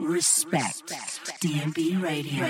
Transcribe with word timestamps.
Respect. 0.00 0.92
DNB 1.42 2.02
Radio. 2.02 2.46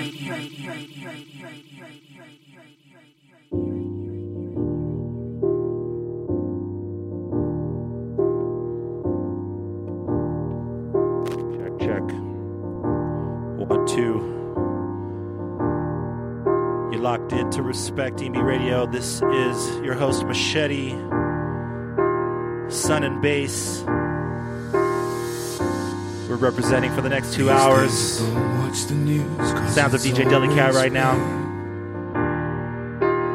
Check, 11.57 11.79
check. 11.79 12.03
One, 13.67 13.85
two. 13.85 14.15
You're 16.91 17.01
locked 17.01 17.33
into 17.33 17.61
Respect 17.63 18.17
DNB 18.19 18.41
Radio. 18.43 18.85
This 18.85 19.21
is 19.21 19.79
your 19.81 19.95
host, 19.95 20.25
Machete, 20.25 20.91
Sun 22.69 23.03
and 23.03 23.21
Bass. 23.21 23.83
We're 26.31 26.37
representing 26.37 26.95
for 26.95 27.01
the 27.01 27.09
next 27.09 27.33
two 27.33 27.49
hours. 27.49 27.91
Sounds 27.91 28.85
of 29.93 29.99
DJ 29.99 30.23
Delicat 30.23 30.71
right 30.71 30.93
now. 30.93 31.17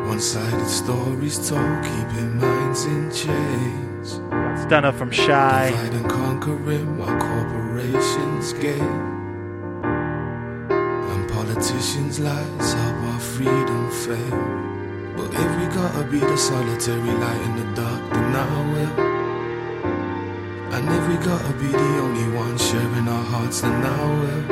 One-sided 0.09 0.67
stories 0.67 1.37
told, 1.47 1.85
keeping 1.85 2.39
minds 2.39 2.87
in 2.87 3.11
chains. 3.11 4.21
Stunna 4.65 4.97
from 4.97 5.11
Shy. 5.11 5.73
Divide 5.73 5.93
and 5.93 6.09
conquering 6.09 6.97
while 6.97 7.21
corporations 7.21 8.55
gain. 8.55 8.81
And 9.83 11.31
politicians' 11.31 12.19
lies 12.19 12.73
help 12.73 12.97
our 13.13 13.21
freedom 13.21 13.91
fail. 13.91 14.41
But 15.19 15.35
if 15.35 15.61
we 15.61 15.67
gotta 15.77 16.05
be 16.11 16.21
the 16.21 16.37
solitary 16.39 16.99
light 16.99 17.43
in 17.43 17.57
the 17.57 17.83
dark, 17.83 18.11
then 18.11 18.37
I 18.37 18.73
will. 18.73 19.16
And 20.75 20.89
if 20.89 21.09
we 21.09 21.17
gotta 21.25 21.53
be 21.55 21.69
the 21.69 21.99
only 22.05 22.29
one 22.37 22.57
sharing 22.59 23.09
our 23.09 23.25
hearts, 23.25 23.61
then 23.61 23.85
I 23.85 23.87
will. 24.21 24.43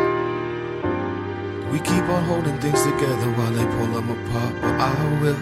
We 1.72 1.78
keep 1.80 2.04
on 2.04 2.24
holding 2.24 2.58
things 2.60 2.82
together 2.82 3.30
while 3.36 3.52
they 3.52 3.66
pull 3.76 3.88
them 3.96 4.10
apart, 4.10 4.54
but 4.60 4.74
I 4.80 5.20
will. 5.20 5.40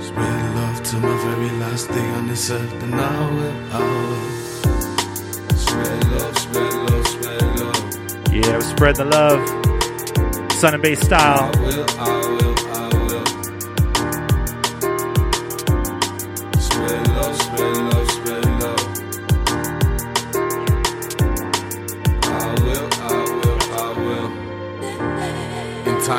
Spread 0.00 0.54
love 0.56 0.82
to 0.82 0.96
my 0.98 1.16
very 1.24 1.50
last 1.58 1.88
day 1.88 2.08
on 2.10 2.26
this 2.28 2.50
earth, 2.50 2.82
and 2.82 2.94
I 2.94 3.30
will, 3.34 3.56
I 3.72 3.80
will. 3.80 4.28
Spread 5.56 6.04
love, 6.12 6.38
spread 6.38 6.74
love, 6.74 7.06
spread 7.06 7.42
love. 7.60 8.32
Yeah, 8.32 8.56
we 8.58 8.64
spread 8.64 8.96
the 8.96 9.04
love. 9.06 9.40
Sun 10.52 10.74
and 10.74 10.82
Bass 10.82 11.00
style. 11.00 11.50
I 11.54 11.60
will, 11.60 11.86
I 11.98 12.28
will. 12.42 12.51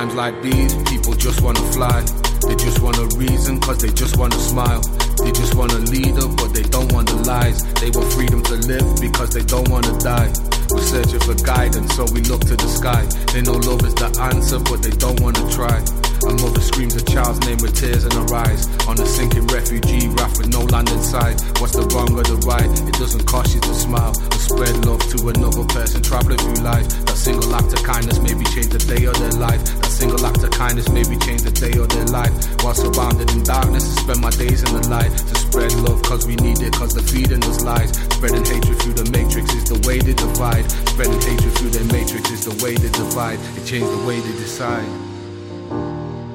Times 0.04 0.16
like 0.16 0.42
these, 0.42 0.76
people 0.84 1.14
just 1.14 1.40
wanna 1.42 1.64
fly. 1.72 2.02
They 2.48 2.56
just 2.56 2.82
want 2.82 2.98
a 2.98 3.08
reason, 3.16 3.60
cause 3.62 3.78
they 3.78 3.92
just 3.92 4.18
wanna 4.18 4.36
smile. 4.36 4.82
They 5.24 5.32
just 5.32 5.56
want 5.56 5.72
a 5.72 5.80
leader, 5.80 6.28
but 6.28 6.54
they 6.54 6.64
don't 6.64 6.92
want 6.92 7.08
the 7.08 7.24
lies. 7.24 7.64
They 7.80 7.90
want 7.90 8.12
freedom 8.12 8.44
to 8.44 8.56
live 8.68 9.00
because 9.00 9.30
they 9.34 9.44
don't 9.44 9.70
wanna 9.70 9.98
die. 10.00 10.28
We're 10.72 10.82
searching 10.82 11.22
for 11.22 11.36
guidance, 11.36 11.96
so 11.96 12.04
we 12.12 12.20
look 12.22 12.42
to 12.42 12.56
the 12.58 12.68
sky. 12.68 13.04
They 13.32 13.42
know 13.44 13.54
love 13.54 13.86
is 13.86 13.96
the 13.96 14.12
answer, 14.20 14.60
but 14.60 14.84
they 14.84 14.92
don't 14.92 15.20
wanna 15.22 15.46
try. 15.50 15.80
A 16.28 16.34
mother 16.42 16.62
screams 16.62 16.96
a 16.96 17.04
child's 17.04 17.40
name 17.48 17.60
with 17.62 17.76
tears 17.76 18.04
in 18.04 18.12
her 18.12 18.36
eyes. 18.36 18.68
On 18.88 19.00
a 19.00 19.06
sinking 19.06 19.48
refugee 19.48 20.08
raft 20.20 20.38
with 20.38 20.52
no 20.52 20.64
land 20.68 20.90
in 20.90 21.02
sight. 21.02 21.40
What's 21.60 21.76
the 21.76 21.84
wrong 21.96 22.12
or 22.16 22.24
the 22.24 22.40
right? 22.48 22.72
It 22.88 22.96
doesn't 22.96 23.26
cost 23.26 23.56
you 23.56 23.62
to 23.62 23.74
smile 23.74 24.12
or 24.12 24.40
spread 24.40 24.86
love 24.86 25.04
to 25.16 25.30
another 25.30 25.64
person 25.66 26.02
traveling 26.02 26.40
through 26.40 26.64
life. 26.64 26.88
That 27.06 27.16
single 27.16 27.54
act 27.56 27.72
of 27.72 27.84
kindness 27.84 28.20
maybe 28.20 28.44
change 28.56 28.72
the 28.72 28.80
day 28.80 29.04
of 29.06 29.20
their 29.20 29.36
life. 29.36 29.83
Single 29.94 30.26
act 30.26 30.44
of 30.44 30.50
kindness 30.50 30.90
maybe 30.90 31.16
change 31.18 31.44
the 31.44 31.52
day 31.52 31.78
or 31.78 31.86
their 31.86 32.06
life. 32.06 32.34
While 32.64 32.74
surrounded 32.74 33.30
in 33.30 33.44
darkness, 33.44 33.86
I 33.96 34.02
spend 34.02 34.22
my 34.22 34.32
days 34.32 34.64
in 34.66 34.74
the 34.74 34.90
light. 34.90 35.12
To 35.14 35.36
spread 35.38 35.72
love 35.86 36.02
cause 36.02 36.26
we 36.26 36.36
need 36.38 36.62
it, 36.62 36.74
cause 36.74 36.94
they're 36.94 37.06
feeding 37.06 37.44
us 37.44 37.62
lies. 37.64 37.94
Spreading 38.10 38.44
hatred 38.44 38.82
through 38.82 38.98
the 38.98 39.08
matrix 39.14 39.54
is 39.54 39.70
the 39.70 39.78
way 39.88 40.00
they 40.00 40.14
divide. 40.14 40.66
Spreading 40.90 41.22
hatred 41.22 41.54
through 41.54 41.70
their 41.70 41.86
matrix 41.94 42.32
is 42.32 42.44
the 42.44 42.56
way 42.66 42.74
they 42.74 42.90
divide. 42.90 43.40
It 43.56 43.66
changed 43.70 43.92
the 43.94 44.04
way 44.06 44.20
they 44.20 44.36
decide. 44.42 44.90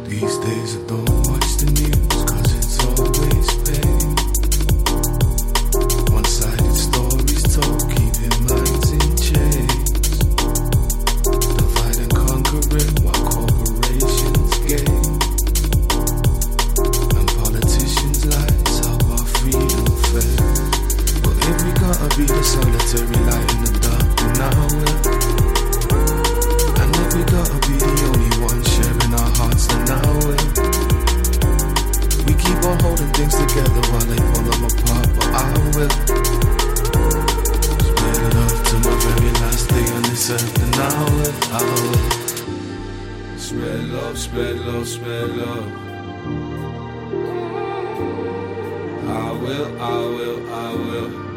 These 0.06 0.38
days 0.38 0.76
I 0.78 0.82
don't 0.86 1.10
watch 1.26 1.50
the 1.58 1.66
news 1.74 2.24
cause 2.30 2.50
it's 2.54 2.78
always 2.86 3.48
pain. 3.66 4.27
Be 22.18 22.24
the 22.24 22.42
solitary 22.42 23.06
light 23.30 23.48
in 23.54 23.62
the 23.62 23.70
dark, 23.78 24.02
then 24.18 24.42
I 24.42 24.50
will. 24.74 24.98
And 26.82 26.90
if 26.98 27.14
we 27.14 27.22
gotta 27.30 27.58
be 27.62 27.78
the 27.78 27.94
only 28.10 28.32
one 28.42 28.58
sharing 28.74 29.14
our 29.14 29.30
hearts, 29.38 29.70
then 29.70 29.86
I 29.86 30.02
will. 30.26 30.42
We 32.26 32.34
keep 32.34 32.58
on 32.66 32.74
holding 32.82 33.06
things 33.14 33.38
together 33.38 33.82
while 33.94 34.06
they 34.10 34.18
pull 34.18 34.42
them 34.50 34.66
apart, 34.66 35.08
but 35.14 35.30
I 35.30 35.46
will. 35.78 35.94
Spread 37.86 38.34
love 38.34 38.58
to 38.66 38.74
my 38.82 38.94
very 39.06 39.32
last 39.38 39.64
day 39.70 39.86
on 39.94 40.02
this 40.02 40.30
earth, 40.34 40.58
and 40.58 40.74
I 40.74 40.86
will, 41.14 41.36
I 41.54 41.62
will. 41.70 42.02
Spread 43.38 43.82
love, 43.94 44.18
spread 44.18 44.56
love, 44.66 44.88
spread 44.88 45.30
love. 45.36 45.66
I 49.06 49.30
will, 49.38 49.68
I 49.80 49.98
will, 50.16 50.52
I 50.52 50.74
will. 50.74 51.27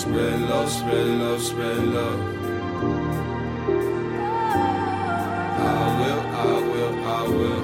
Spread 0.00 0.40
love, 0.48 0.70
spread 0.70 1.06
love, 1.08 1.42
spread 1.42 1.84
love. 1.84 2.20
I 5.44 6.00
will, 6.00 6.20
I 6.40 6.52
will, 6.70 6.94
I 7.04 7.28
will. 7.28 7.59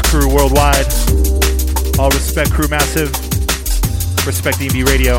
Crew 0.00 0.32
Worldwide. 0.32 0.86
All 1.98 2.08
respect, 2.10 2.52
Crew 2.52 2.68
Massive. 2.68 3.10
Respect 4.26 4.62
EB 4.62 4.86
Radio. 4.86 5.18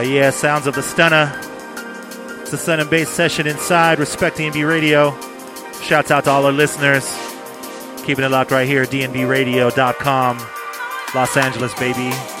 Oh 0.00 0.02
yeah, 0.02 0.30
sounds 0.30 0.66
of 0.66 0.74
the 0.74 0.80
Stunna. 0.80 1.30
It's 2.40 2.54
a 2.54 2.56
Sun 2.56 2.80
and 2.80 2.88
Bass 2.88 3.10
session 3.10 3.46
inside 3.46 3.98
Respect 3.98 4.38
DNB 4.38 4.66
Radio. 4.66 5.10
Shouts 5.82 6.10
out 6.10 6.24
to 6.24 6.30
all 6.30 6.46
our 6.46 6.52
listeners. 6.52 7.04
Keeping 8.06 8.24
it 8.24 8.30
locked 8.30 8.50
right 8.50 8.66
here, 8.66 8.84
at 8.84 8.88
dnbradio.com. 8.88 10.38
Los 11.14 11.36
Angeles, 11.36 11.74
baby. 11.74 12.39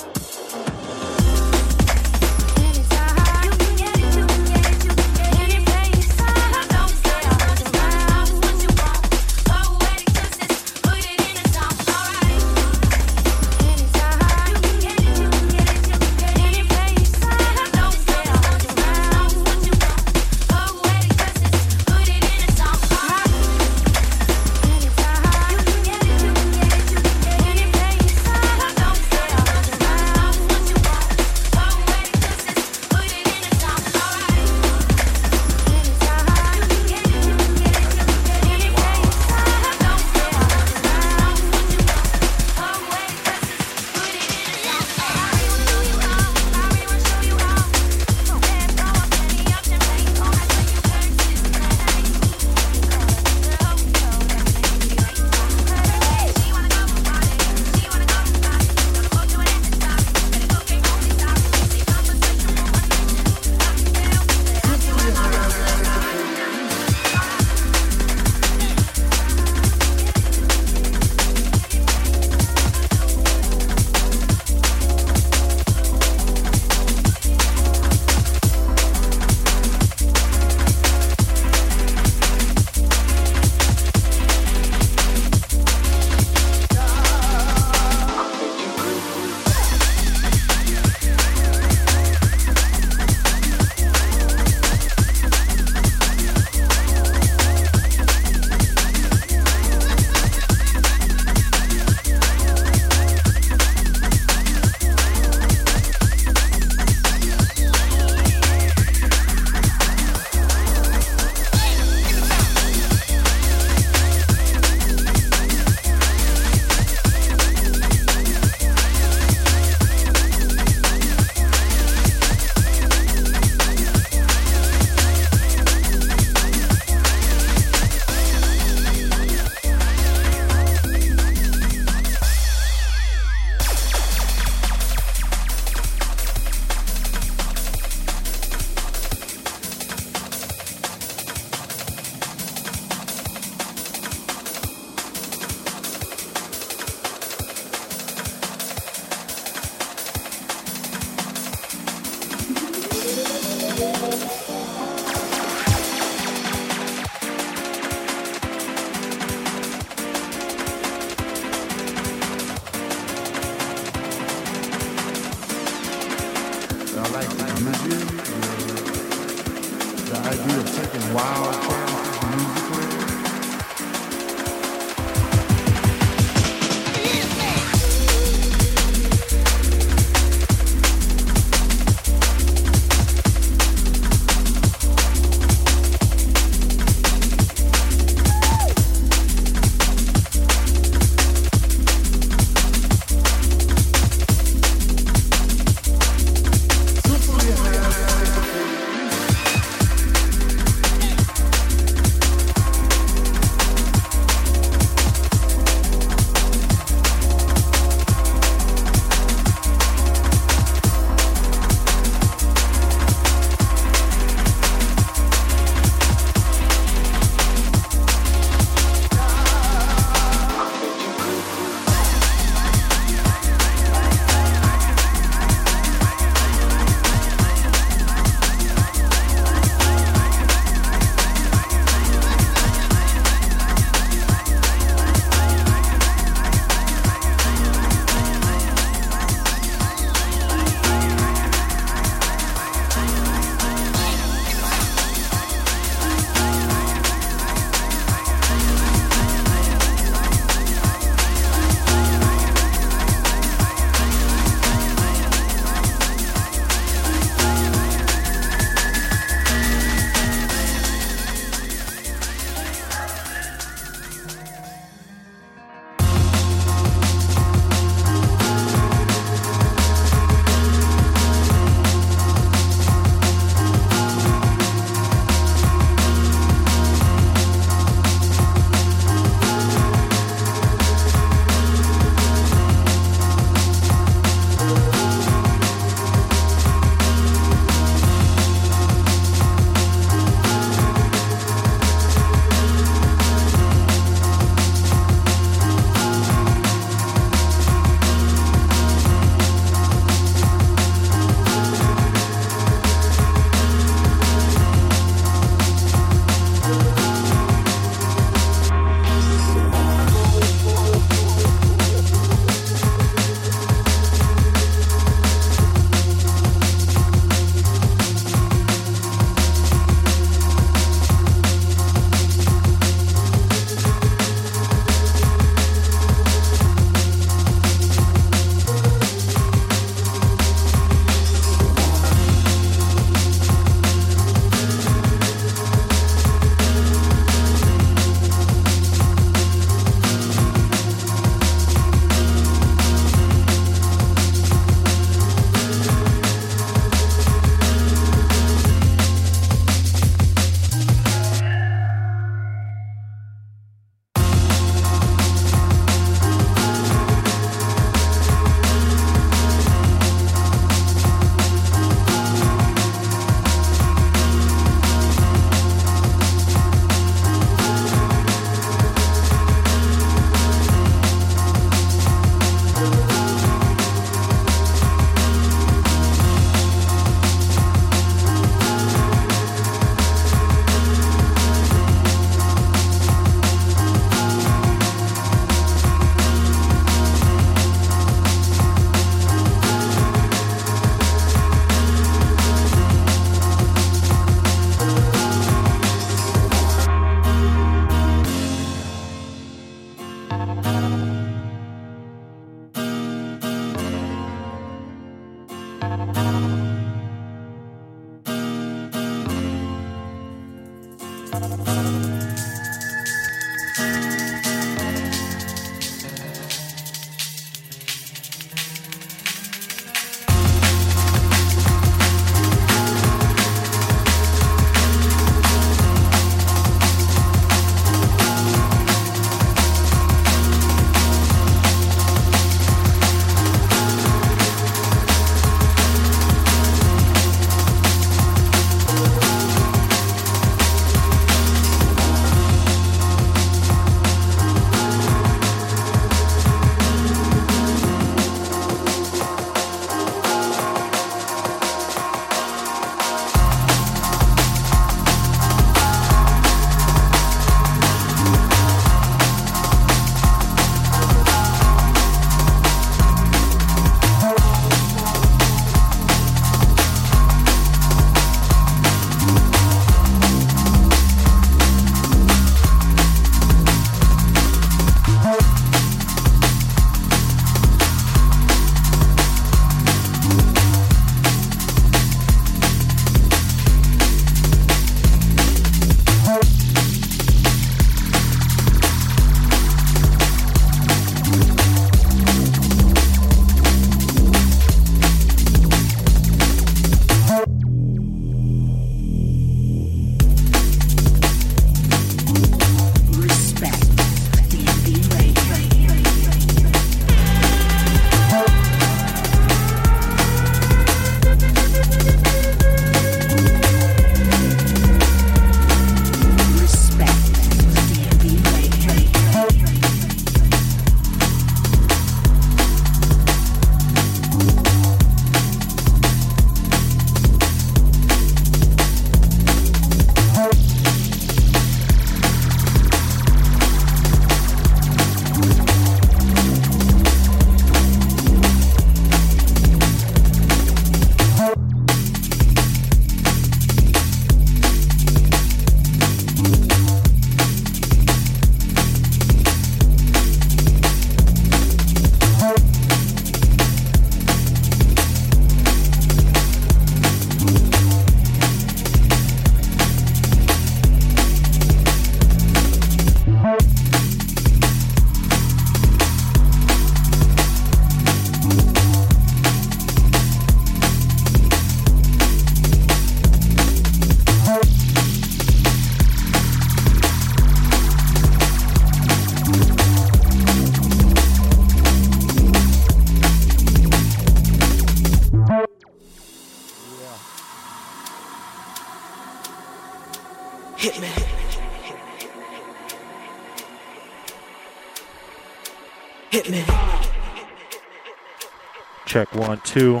Check 599.18 599.34
one, 599.34 599.60
two. 599.64 600.00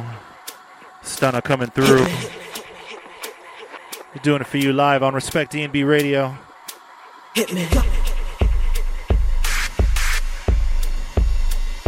Stunna 1.02 1.42
coming 1.42 1.70
through. 1.70 2.06
We're 4.14 4.22
doing 4.22 4.42
it 4.42 4.46
for 4.46 4.58
you 4.58 4.72
live 4.72 5.02
on 5.02 5.12
Respect 5.12 5.52
DNB 5.52 5.84
Radio. 5.84 6.38
Hit 7.34 7.52
me. 7.52 7.64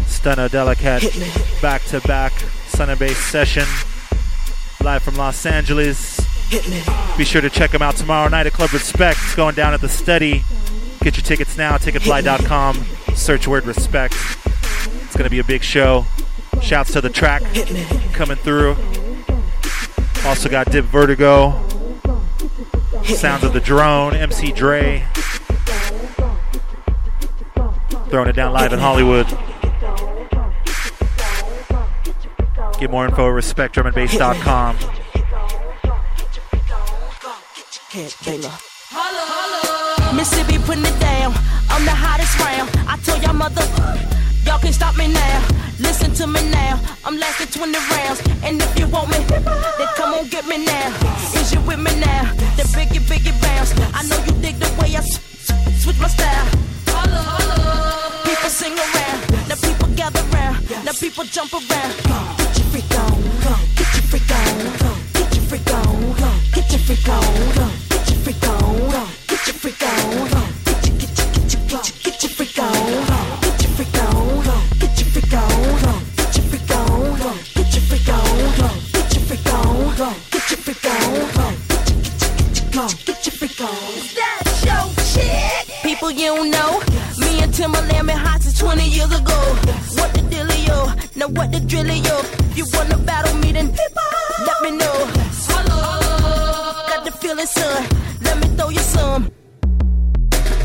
Stunna 0.09 0.49
Delicat 0.49 1.63
back 1.63 1.85
to 1.85 2.01
back 2.01 2.33
Sun 2.67 2.91
and 2.91 2.99
Bass 2.99 3.17
session 3.17 3.65
live 4.83 5.01
from 5.01 5.15
Los 5.15 5.47
Angeles. 5.47 6.19
Be 7.17 7.25
sure 7.25 7.43
to 7.43 7.49
check 7.49 7.71
them 7.71 7.81
out 7.81 7.95
tomorrow 7.95 8.29
night 8.29 8.49
at 8.49 8.55
Club 8.55 8.73
Respect. 8.73 9.21
It's 9.23 9.37
going 9.37 9.55
down 9.55 9.73
at 9.73 9.81
the 9.81 9.89
study. 9.89 10.43
Get 11.01 11.17
your 11.17 11.23
tickets 11.23 11.57
now, 11.57 11.77
ticketfly.com. 11.77 12.85
Search 13.15 13.47
word 13.47 13.67
respect. 13.67 14.15
It's 15.05 15.15
going 15.15 15.27
to 15.27 15.31
be 15.31 15.39
a 15.39 15.45
big 15.45 15.63
show. 15.63 16.05
Shouts 16.71 16.93
to 16.93 17.01
the 17.01 17.11
track 17.11 17.43
coming 18.13 18.37
through. 18.37 18.77
Also 20.25 20.49
got 20.49 20.71
Dip 20.71 20.85
Vertigo, 20.85 21.51
Sounds 23.03 23.43
of 23.43 23.53
the 23.53 23.61
Drone, 23.61 24.15
MC 24.15 24.53
Dre. 24.53 25.05
Throwing 28.09 28.29
it 28.29 28.37
down 28.37 28.53
live 28.53 28.73
in 28.73 28.79
Hollywood. 28.79 29.27
Get 32.79 32.89
more 32.89 33.05
info 33.05 33.37
at 33.37 33.45
respectdrumandbass.com. 33.45 34.77
Mississippi 40.15 40.59
putting 40.59 40.85
it 40.85 41.01
down. 41.01 41.33
I'm 41.69 41.85
the 41.85 41.91
hottest 41.91 42.39
round. 42.39 42.71
I 42.89 42.97
told 43.03 43.25
y'all 43.25 43.33
mother. 43.33 44.30
Y'all 44.47 44.59
can 44.59 44.73
stop 44.73 44.97
me 44.97 45.09
now. 45.09 45.49
Listen 45.79 46.13
to 46.15 46.27
me 46.27 46.43
now. 46.51 46.79
I'm 47.05 47.19
lasting 47.19 47.49
20 47.49 47.79
rounds. 47.79 48.21
And 48.45 48.61
if 48.61 48.79
you 48.79 48.87
want 48.89 49.11
me, 49.11 49.19
then 49.29 49.89
come 49.97 50.15
on 50.15 50.29
get 50.29 50.47
me 50.47 50.65
now. 50.65 50.89
Is 51.35 51.53
you 51.53 51.61
with 51.63 51.79
me 51.79 51.93
now? 52.01 52.33
Then 52.57 52.67
big 52.75 52.89
biggie 52.89 53.09
big 53.09 53.41
bounce. 53.41 53.73
I 53.95 54.03
know 54.09 54.19
you 54.25 54.33
dig 54.41 54.57
the 54.59 54.69
way 54.81 54.97
I 54.97 55.03
switch 55.83 55.99
my 56.01 56.09
style. 56.09 56.47
People 58.25 58.51
sing 58.51 58.77
around. 58.79 59.49
Now 59.49 59.57
people 59.57 59.89
gather 59.95 60.23
round. 60.35 60.59
Now 60.85 60.93
people 60.93 61.25
jump 61.25 61.53
around. 61.53 61.93
Get 62.39 62.59
your 62.59 62.67
freak 62.73 62.93
on. 62.99 63.17
Get 63.77 63.91
your 63.97 64.05
freak 64.11 64.31
on. 64.31 65.01
Get 65.15 65.35
your 65.35 65.43
freak 65.49 65.73
on. 65.73 66.01
Get 66.55 66.73
your 66.73 66.81
freak 66.81 67.09
on. 67.09 67.71
Get 67.89 68.11
your 68.11 68.19
freak 68.25 68.49
on. 68.49 69.09
Get 69.29 69.47
your 69.47 69.55
freak 69.55 69.83
on. 69.83 70.40
get 83.05 83.27
your 83.27 83.35
freak 83.37 83.61
on. 83.61 83.75
Is 83.95 84.65
your 84.65 84.85
chick? 85.13 85.67
People 85.83 86.11
you 86.11 86.27
don't 86.35 86.51
know. 86.51 86.81
Me 87.19 87.43
and 87.43 87.53
Timbaland 87.53 88.07
been 88.07 88.17
hot 88.17 88.43
since 88.43 88.59
20 88.59 88.89
years 88.89 89.13
ago. 89.13 89.39
Yes. 89.67 89.99
What 89.99 90.13
the 90.15 90.21
dealio? 90.21 91.17
Now 91.17 91.29
what 91.29 91.53
the 91.53 91.59
drillio? 91.59 92.17
If 92.51 92.59
you 92.59 92.67
wanna 92.75 92.99
battle 92.99 93.37
me, 93.39 93.53
then 93.53 93.69
People. 93.69 94.03
let 94.47 94.63
me 94.63 94.71
know. 94.73 94.97
Yes. 95.15 95.47
Got 95.49 97.05
the 97.05 97.13
feeling, 97.13 97.47
son. 97.47 97.87
Let 98.23 98.39
me 98.41 98.49
throw 98.57 98.69
you 98.71 98.81
some. 98.81 99.31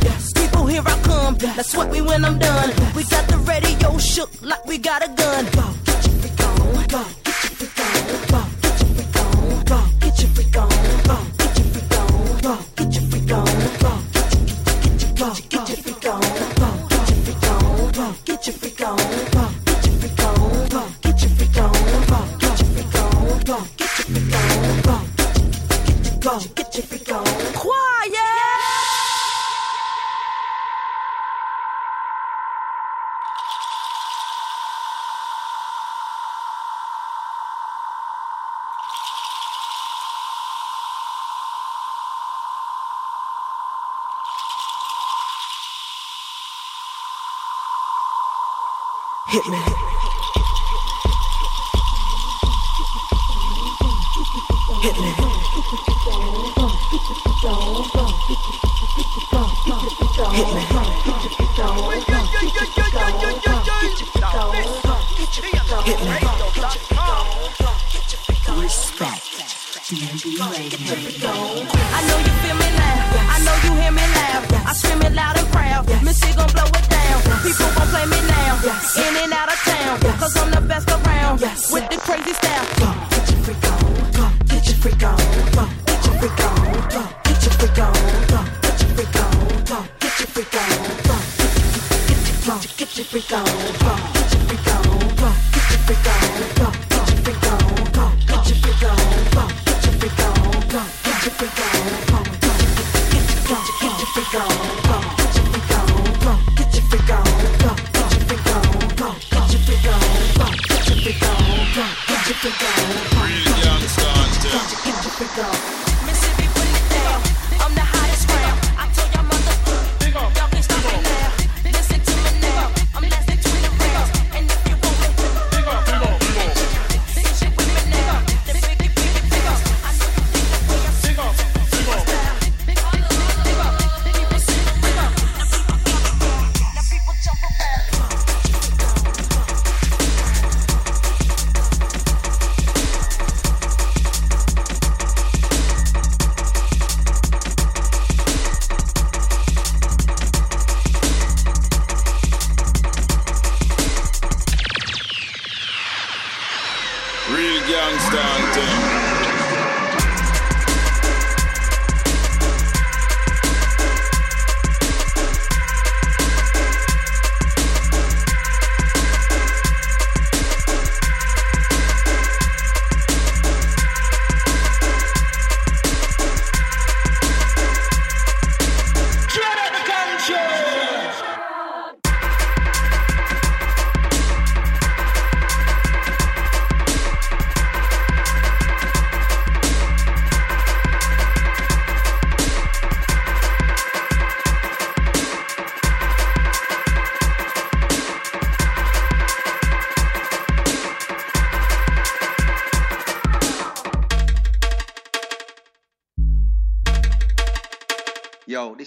Yes. 0.02 0.34
People, 0.34 0.66
here 0.68 0.84
I 0.86 1.00
come. 1.04 1.36
That's 1.36 1.76
what 1.76 1.90
we 1.90 2.02
when 2.02 2.24
I'm 2.26 2.38
done. 2.40 2.70
We 2.96 3.04
got 3.04 3.28
the 3.28 3.38
radio 3.38 3.98
shook 3.98 4.30
like 4.42 4.66
we 4.66 4.78
got 4.78 5.04
a 5.04 5.10
gun. 5.14 5.85
I 69.88 69.94
know 69.94 70.02
you 72.18 72.34
feel 72.42 72.58
me 72.58 72.70
now. 72.74 73.06
I 73.30 73.38
know 73.46 73.54
you 73.62 73.70
hear 73.80 73.92
me 73.92 74.02
now. 74.18 74.42
I 74.66 74.74
scream 74.74 75.00
it 75.04 75.14
loud 75.14 75.38
and 75.38 75.48
proud. 75.50 75.86
Missy 76.04 76.34
gon' 76.34 76.50
blow 76.50 76.66
it 76.66 76.90
down. 76.90 77.22
People 77.46 77.70
gon' 77.78 77.88
play 77.94 78.06
me 78.10 78.18
now. 78.26 78.58
In 78.98 79.16
and 79.22 79.32
out 79.32 79.54
of 79.54 79.60
town. 79.62 80.02
I'm 80.42 80.50
the 80.50 80.62
best 80.68 80.90
around. 80.90 81.40
With 81.70 81.88
the 81.92 81.98
crazy 82.02 82.34
style. 82.34 82.66
Get 83.14 83.30
your 83.30 83.38
freak 83.46 83.62
on. 83.70 84.34
Get 84.50 84.66
your 84.66 84.76
freak 84.82 85.04
on. 85.06 85.18
Get 85.86 86.02
your 86.02 86.18
freak 86.18 86.42
on. 86.42 86.58
Get 87.22 87.46
your 87.46 87.54
freak 87.54 87.78
on. 87.78 87.94
Get 88.42 88.82
your 88.82 88.90
freak 88.90 89.20
on. 89.20 89.38
Get 90.02 90.18
your 90.18 90.28
freak 90.34 90.56
on. 90.56 90.66
Get 90.66 90.90
your 90.90 90.90
freak 90.90 90.90
on. 92.50 92.62
Get 92.76 92.98
your 92.98 93.06
freak 93.06 93.34
on. 93.34 94.15
Africa. 112.46 113.16
Brilliant, 113.16 113.96
Dante. 113.98 115.95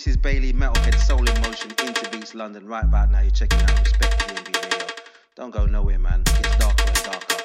Is 0.08 0.16
Bailey 0.16 0.54
Metalhead 0.54 0.98
Soul 0.98 1.28
in 1.28 1.40
Motion 1.42 1.70
into 1.84 2.08
Beats 2.10 2.34
London. 2.34 2.66
Right 2.66 2.84
about 2.84 3.10
now, 3.10 3.20
you're 3.20 3.30
checking 3.30 3.60
out 3.60 3.78
Respect 3.78 4.18
DNB 4.20 4.64
Radio. 4.64 4.86
Don't 5.36 5.50
go 5.50 5.66
nowhere, 5.66 5.98
man. 5.98 6.22
It's 6.26 6.56
darker 6.56 6.84
and 6.86 7.04
darker. 7.04 7.36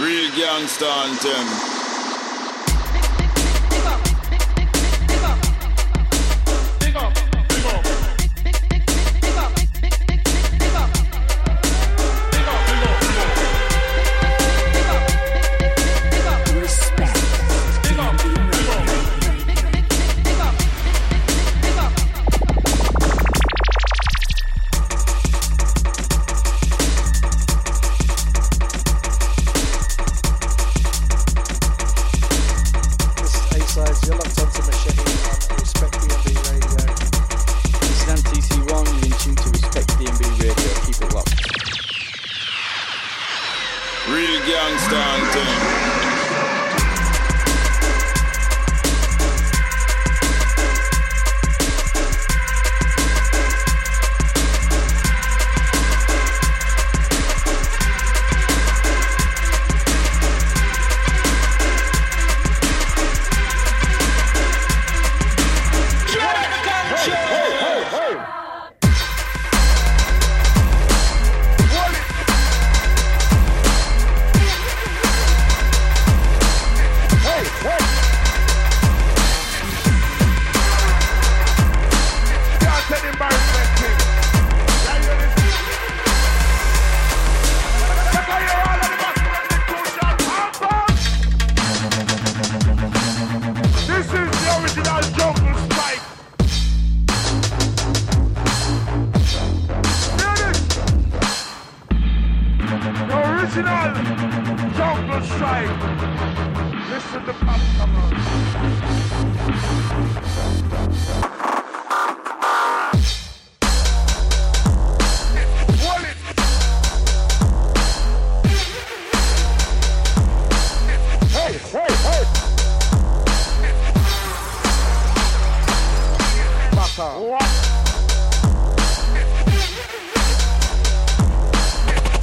Real 0.00 0.30
gangsta 0.32 0.90
anthem. 1.04 1.75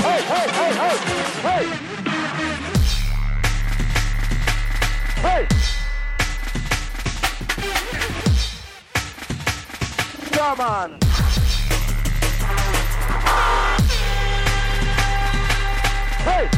hey, 0.03 0.21
hey, 0.21 0.47
hey, 0.51 0.73
hey, 0.83 0.97
hey. 1.41 1.63
Hey. 5.23 5.47
Come 10.33 10.59
on. 10.59 10.99
Hey. 16.19 16.49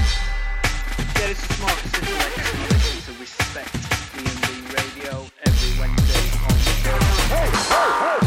Yeah, 1.13 1.27
this 1.27 1.39
is 1.43 1.61
Mark 1.61 1.79
Sisolek, 1.93 2.33
and 2.71 3.03
to 3.05 3.11
Respect 3.21 3.73
D&B 4.13 4.47
Radio 4.73 5.13
every 5.45 5.71
Wednesday 5.79 6.25
on 6.41 6.49
the 6.49 6.73
show. 6.81 6.97
Hey, 7.29 7.49
hey, 7.53 8.19
hey. 8.19 8.24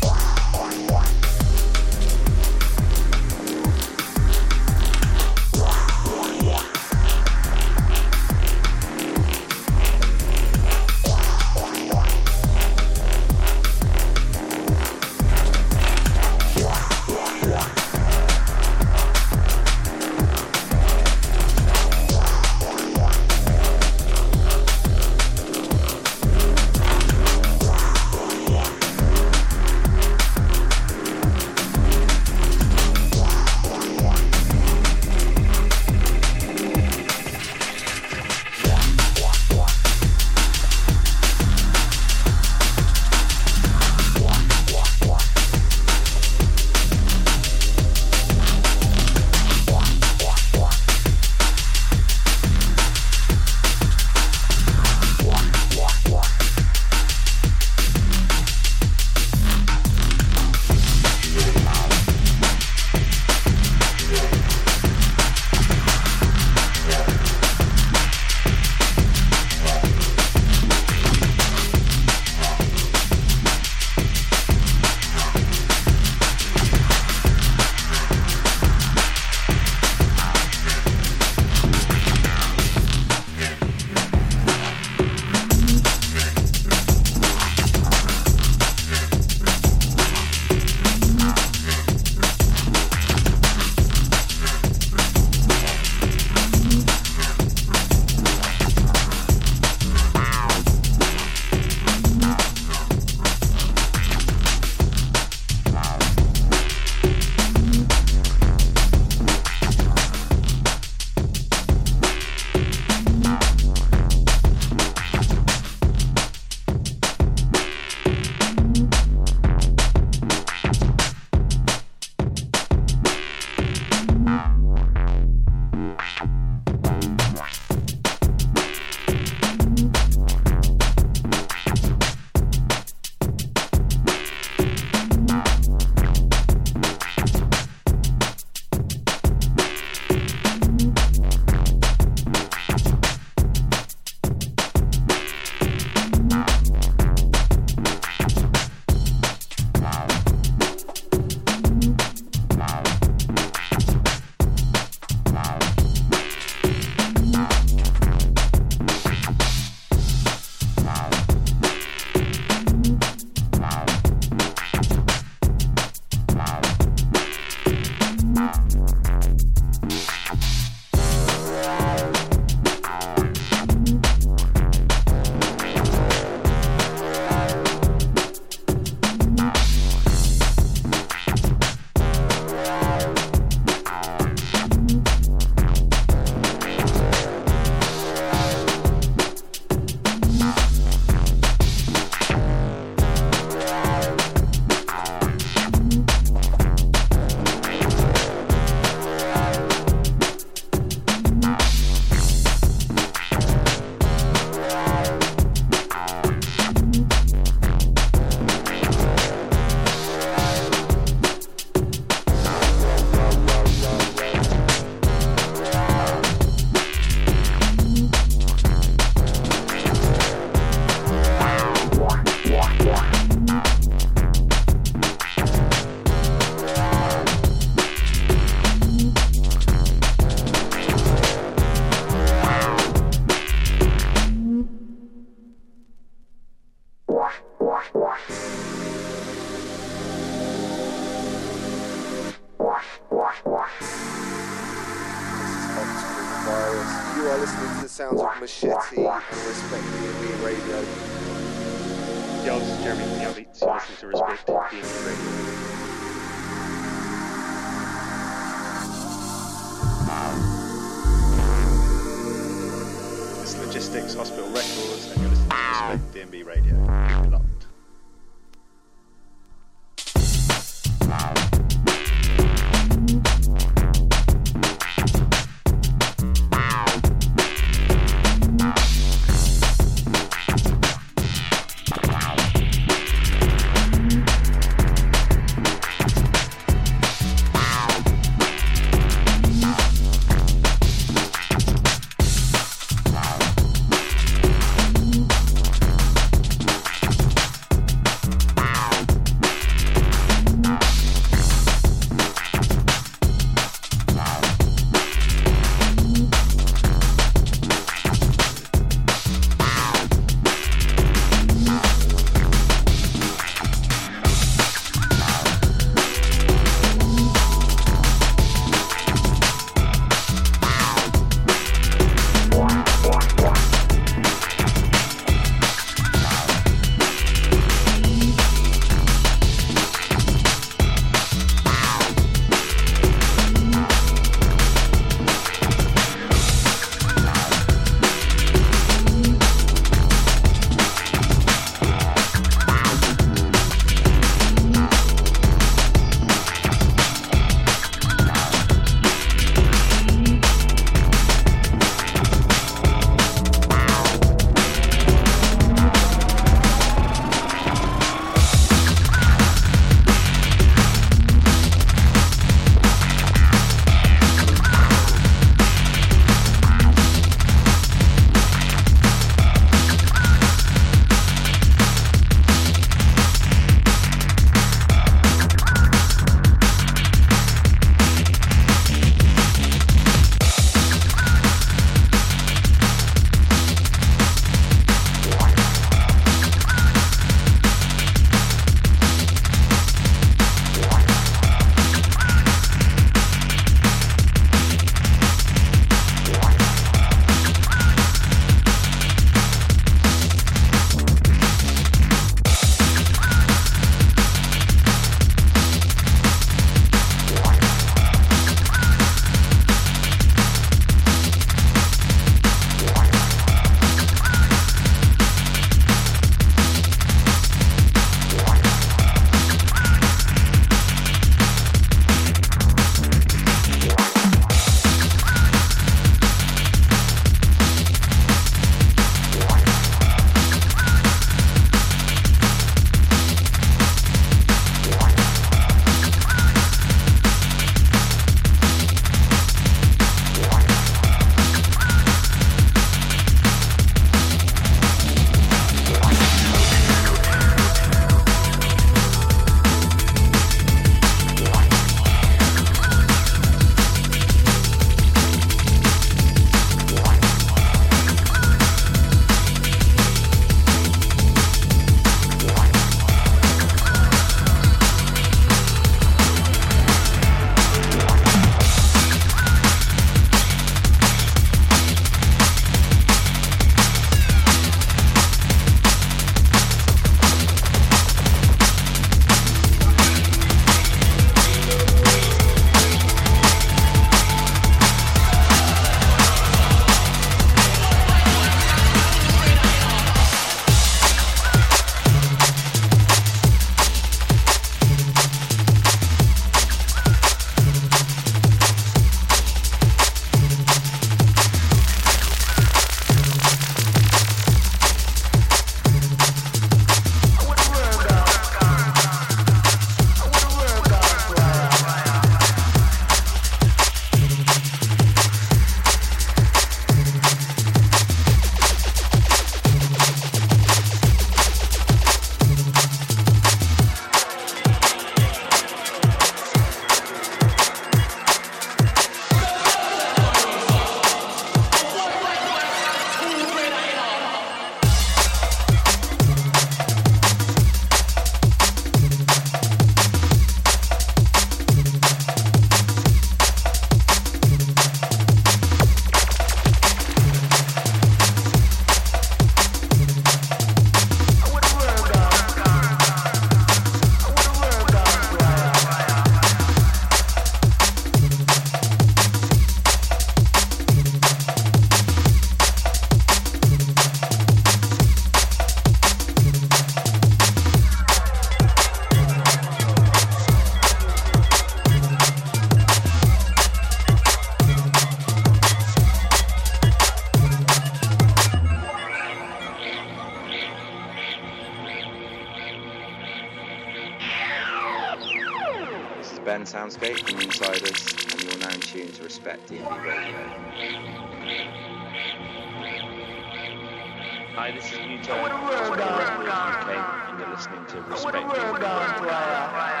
Listening 597.61 597.85
to 597.85 598.01
Respect 598.01 600.00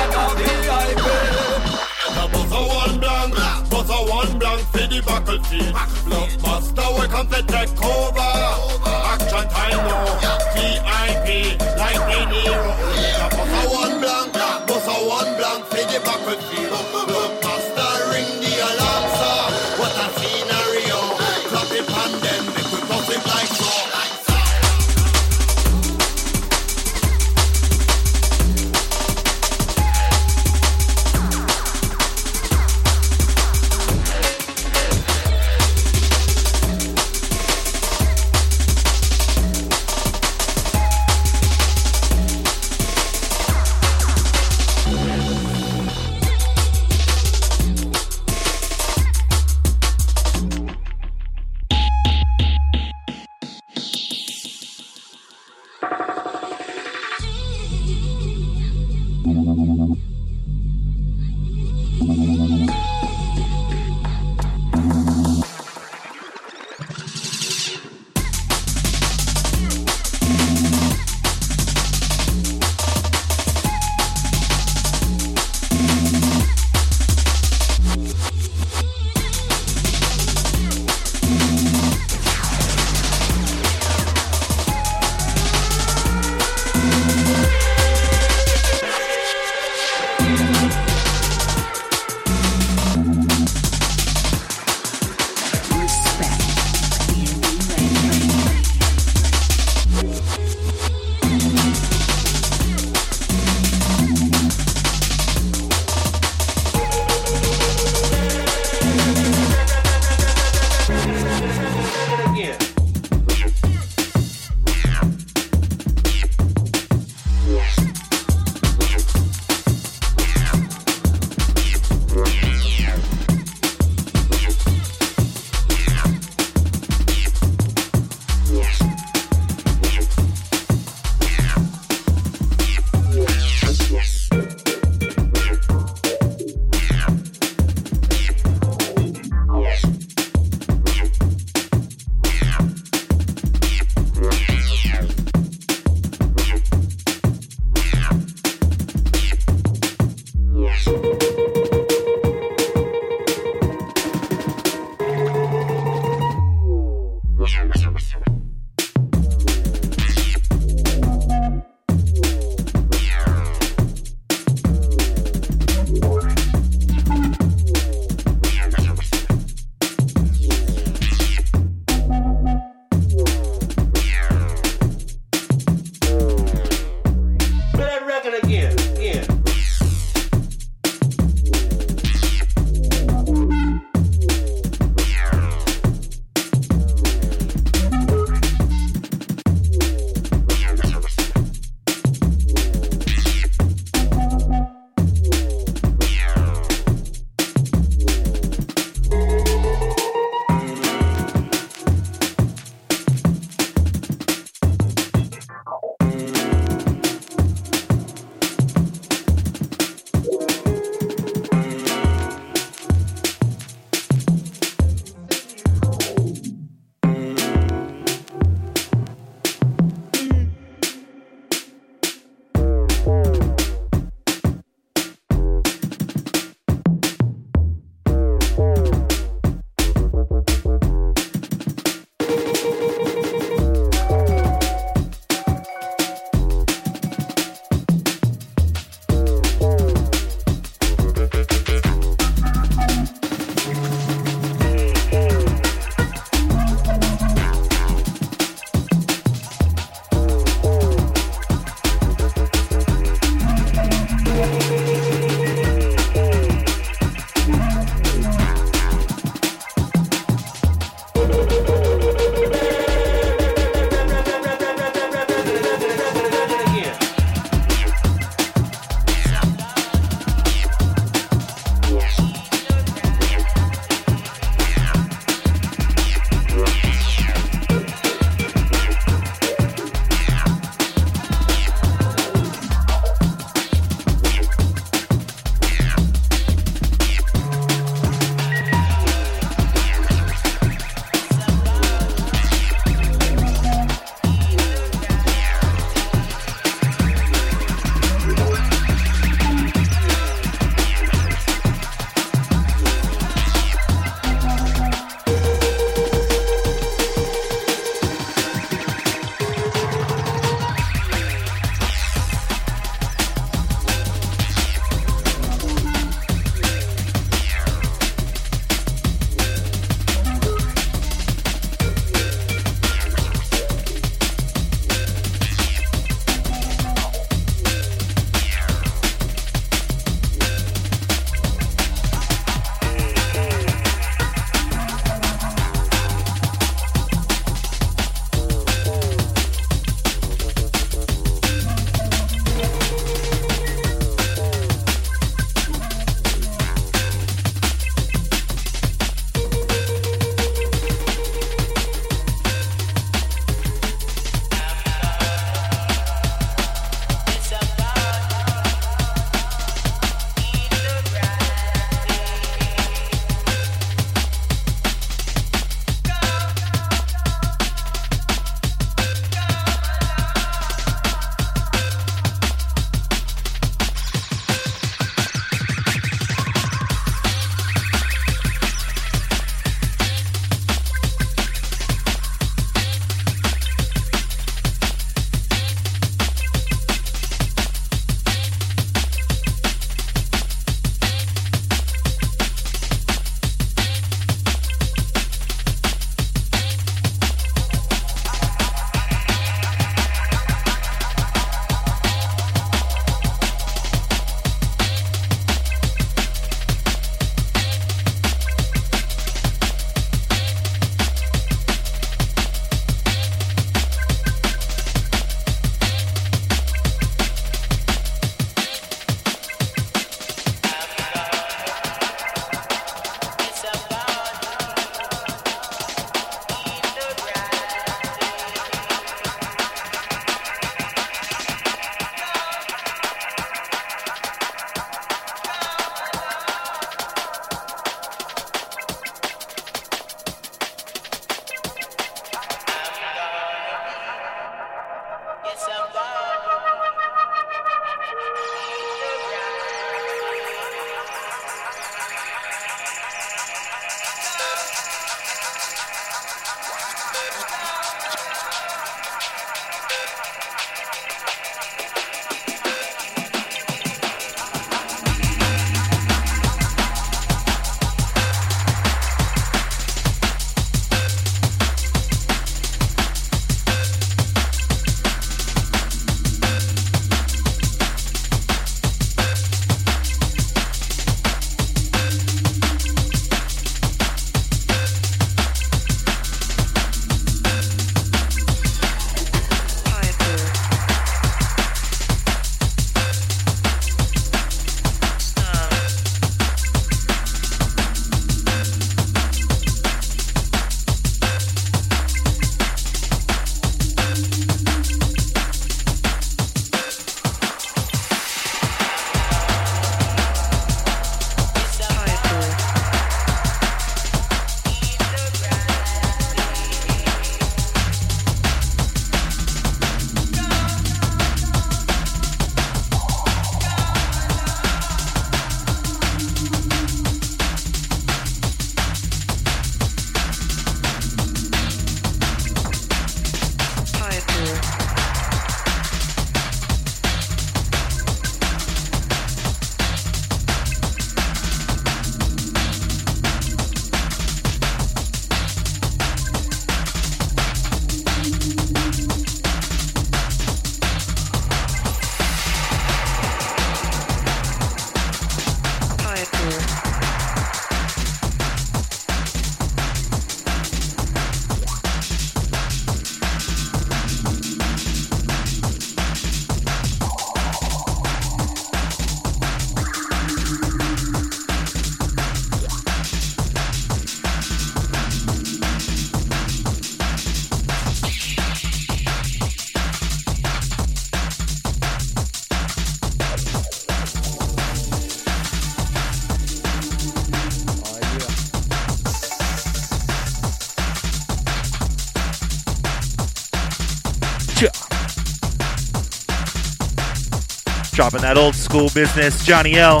Dropping 598.16 598.34
that 598.34 598.42
old 598.42 598.54
school 598.54 598.88
business. 598.94 599.44
Johnny 599.44 599.74
L. 599.74 600.00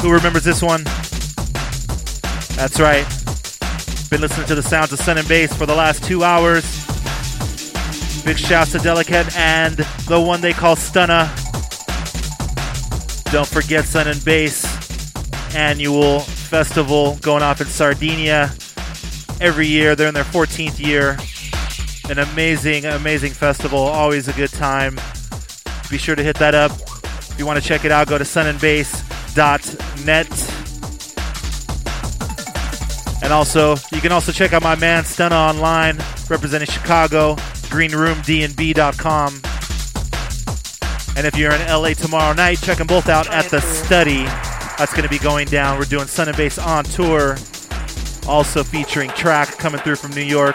Who 0.00 0.10
remembers 0.10 0.42
this 0.42 0.60
one? 0.60 0.82
That's 2.56 2.80
right. 2.80 3.06
Been 4.10 4.20
listening 4.20 4.48
to 4.48 4.56
the 4.56 4.62
sounds 4.62 4.92
of 4.92 4.98
Sun 4.98 5.18
and 5.18 5.28
Bass 5.28 5.54
for 5.54 5.64
the 5.64 5.74
last 5.74 6.02
two 6.02 6.24
hours. 6.24 6.64
Big 8.24 8.38
shouts 8.38 8.72
to 8.72 8.78
Delicat 8.78 9.36
and 9.36 9.76
the 10.08 10.20
one 10.20 10.40
they 10.40 10.52
call 10.52 10.74
Stunna. 10.74 11.30
Don't 13.30 13.46
forget 13.46 13.84
Sun 13.84 14.08
and 14.08 14.24
Bass 14.24 14.64
annual 15.54 16.20
festival 16.20 17.18
going 17.22 17.44
off 17.44 17.60
in 17.60 17.68
Sardinia 17.68 18.52
every 19.40 19.68
year. 19.68 19.94
They're 19.94 20.08
in 20.08 20.14
their 20.14 20.24
14th 20.24 20.84
year. 20.84 21.18
An 22.10 22.18
amazing, 22.18 22.86
amazing 22.86 23.32
festival. 23.32 23.78
Always 23.78 24.26
a 24.26 24.32
good 24.32 24.50
time. 24.50 24.98
Be 25.88 25.98
sure 25.98 26.16
to 26.16 26.22
hit 26.24 26.36
that 26.38 26.56
up. 26.56 26.81
If 27.42 27.44
you 27.44 27.48
want 27.48 27.60
to 27.60 27.68
check 27.68 27.84
it 27.84 27.90
out, 27.90 28.06
go 28.06 28.18
to 28.18 28.22
sunandbass.net. 28.22 30.28
And 33.20 33.32
also, 33.32 33.74
you 33.90 34.00
can 34.00 34.12
also 34.12 34.30
check 34.30 34.52
out 34.52 34.62
my 34.62 34.76
man 34.76 35.02
Stunna 35.02 35.32
online, 35.32 35.98
representing 36.30 36.68
Chicago, 36.68 37.34
greenroomdnb.com. 37.34 39.40
And 41.16 41.26
if 41.26 41.36
you're 41.36 41.52
in 41.52 41.66
LA 41.66 41.94
tomorrow 41.94 42.32
night, 42.32 42.60
check 42.60 42.78
them 42.78 42.86
both 42.86 43.08
out 43.08 43.28
at 43.28 43.46
the 43.46 43.60
study. 43.60 44.22
That's 44.78 44.92
going 44.92 45.02
to 45.02 45.10
be 45.10 45.18
going 45.18 45.48
down. 45.48 45.80
We're 45.80 45.86
doing 45.86 46.06
Sun 46.06 46.28
and 46.28 46.36
Bass 46.36 46.58
on 46.58 46.84
tour. 46.84 47.36
Also 48.28 48.62
featuring 48.62 49.10
track 49.10 49.58
coming 49.58 49.80
through 49.80 49.96
from 49.96 50.12
New 50.12 50.22
York. 50.22 50.54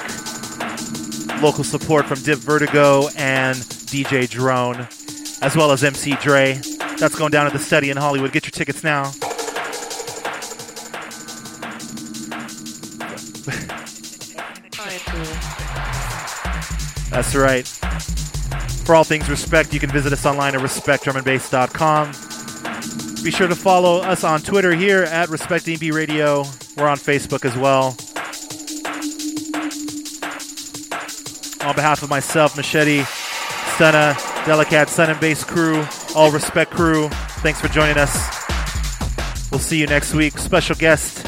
Local 1.41 1.65
support 1.65 2.05
from 2.05 2.21
Dip 2.21 2.39
Vertigo 2.39 3.09
and 3.17 3.57
DJ 3.57 4.29
Drone, 4.29 4.87
as 5.41 5.57
well 5.57 5.73
as 5.73 5.83
MC 5.83 6.15
Dre. 6.21 6.61
That's 6.99 7.15
going 7.15 7.31
down 7.31 7.45
at 7.45 7.53
the 7.53 7.59
study 7.59 7.89
in 7.89 7.97
Hollywood. 7.97 8.31
Get 8.31 8.45
your 8.45 8.51
tickets 8.51 8.83
now. 8.83 9.03
That's 17.11 17.35
right. 17.35 17.67
For 18.85 18.95
all 18.95 19.03
things 19.03 19.29
respect, 19.29 19.73
you 19.73 19.79
can 19.79 19.91
visit 19.91 20.13
us 20.13 20.25
online 20.25 20.55
at 20.55 20.61
respectdrumandbass.com. 20.61 23.23
Be 23.23 23.31
sure 23.31 23.47
to 23.47 23.55
follow 23.55 24.01
us 24.01 24.23
on 24.23 24.41
Twitter 24.41 24.73
here 24.73 25.03
at 25.03 25.29
Respect 25.29 25.67
Radio. 25.67 26.43
We're 26.77 26.87
on 26.87 26.97
Facebook 26.97 27.43
as 27.43 27.57
well. 27.57 27.97
On 31.67 31.75
behalf 31.75 32.01
of 32.01 32.09
myself, 32.09 32.55
Machete, 32.55 33.01
Stunna, 33.75 34.13
Delicat, 34.45 34.87
Sun 34.87 35.09
and 35.09 35.19
Bass 35.19 35.43
crew, 35.43 35.85
all 36.17 36.31
Respect 36.31 36.71
crew, 36.71 37.09
thanks 37.43 37.61
for 37.61 37.67
joining 37.67 37.95
us. 37.95 38.11
We'll 39.51 39.59
see 39.59 39.79
you 39.79 39.85
next 39.85 40.15
week. 40.15 40.35
Special 40.39 40.75
guest, 40.75 41.23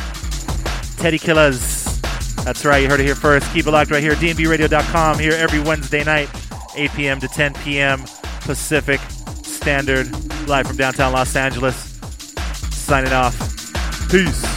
Teddy 0.98 1.20
Killerz. 1.20 1.86
That's 2.44 2.66
right, 2.66 2.82
you 2.82 2.90
heard 2.90 3.00
it 3.00 3.06
here 3.06 3.14
first. 3.14 3.54
Keep 3.54 3.68
it 3.68 3.72
locked 3.72 3.92
right 3.92 4.02
here, 4.02 4.14
dnbradio.com, 4.14 5.20
here 5.20 5.34
every 5.34 5.60
Wednesday 5.60 6.04
night, 6.04 6.28
8 6.76 6.92
p.m. 6.94 7.20
to 7.20 7.28
10 7.28 7.54
p.m. 7.54 8.04
Pacific 8.42 9.00
Standard, 9.44 10.10
live 10.48 10.66
from 10.66 10.78
downtown 10.78 11.14
Los 11.14 11.36
Angeles. 11.36 11.76
Signing 12.72 13.14
off. 13.14 13.38
Peace. 14.10 14.49